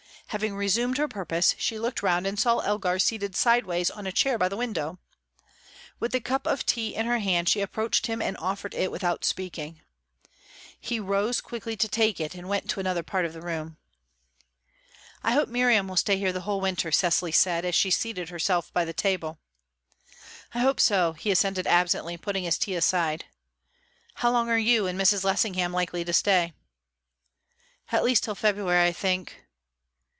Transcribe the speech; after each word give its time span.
Having 0.27 0.55
resumed 0.55 0.97
her 0.97 1.09
purpose, 1.09 1.53
she 1.59 1.77
looked 1.77 2.01
round 2.01 2.25
and 2.25 2.39
saw 2.39 2.59
Elgar 2.59 2.99
seated 2.99 3.35
sideways 3.35 3.89
on 3.91 4.07
a 4.07 4.13
chair 4.13 4.37
by 4.37 4.47
the 4.47 4.55
window. 4.55 4.97
With 5.99 6.13
the 6.13 6.21
cup 6.21 6.47
of 6.47 6.65
tea 6.65 6.95
in 6.95 7.05
her 7.05 7.19
hand, 7.19 7.49
she 7.49 7.59
approached 7.59 8.07
him 8.07 8.21
and 8.21 8.37
offered 8.37 8.73
it 8.73 8.93
without 8.93 9.25
speaking. 9.25 9.81
He 10.79 11.01
rose 11.01 11.41
quickly 11.41 11.75
to 11.75 11.87
take 11.89 12.21
it, 12.21 12.33
and 12.33 12.47
went 12.47 12.69
to 12.69 12.79
another 12.79 13.03
part 13.03 13.25
of 13.25 13.33
the 13.33 13.41
room. 13.41 13.75
"I 15.21 15.33
hope 15.33 15.49
Miriam 15.49 15.89
will 15.89 15.97
stay 15.97 16.17
here 16.17 16.31
the 16.31 16.39
whole 16.47 16.61
winter," 16.61 16.93
Cecily 16.93 17.33
said, 17.33 17.65
as 17.65 17.75
she 17.75 17.91
seated 17.91 18.29
herself 18.29 18.71
by 18.71 18.85
the 18.85 18.93
table. 18.93 19.37
"I 20.53 20.59
hope 20.59 20.79
so," 20.79 21.11
he 21.11 21.29
assented 21.31 21.67
absently, 21.67 22.15
putting 22.15 22.45
his 22.45 22.57
tea 22.57 22.75
aside. 22.75 23.25
"How 24.13 24.31
long 24.31 24.47
are 24.49 24.57
you 24.57 24.87
and 24.87 24.97
Mrs. 24.97 25.25
Lessingham 25.25 25.73
likely 25.73 26.05
to 26.05 26.13
stay?" 26.13 26.53
"At 27.91 28.05
least 28.05 28.23
till 28.23 28.35
February, 28.35 28.87
I 28.87 28.93
think." 28.93 29.35